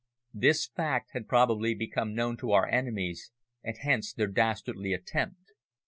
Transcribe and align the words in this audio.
This 0.33 0.65
fact 0.65 1.11
had 1.13 1.27
probably 1.27 1.75
become 1.75 2.15
known 2.15 2.35
to 2.37 2.53
our 2.53 2.67
enemies, 2.67 3.29
and 3.63 3.77
hence 3.77 4.11
their 4.11 4.25
dastardly 4.25 4.93
attempt. 4.93 5.51